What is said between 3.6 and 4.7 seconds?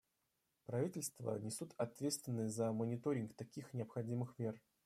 необходимых мер.